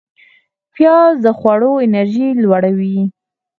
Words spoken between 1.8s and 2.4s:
انرژی